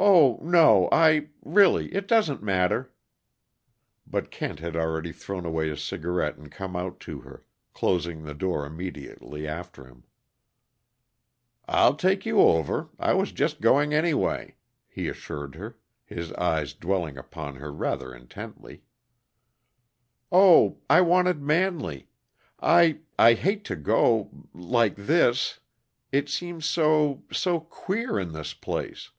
[0.00, 0.88] "Oh, no!
[0.92, 2.94] I really, it doesn't matter"
[4.06, 8.32] But Kent had already thrown away his cigarette and come out to her, closing the
[8.32, 10.04] door immediately after him.
[11.66, 14.54] "I'll take you over I was just going, anyway,"
[14.86, 18.84] He assured her, his eyes dwelling upon her rather intently.
[20.30, 22.08] "Oh I wanted Manley.
[22.62, 25.58] I I hate to go like this,
[26.12, 29.10] it seems so so queer, in this place.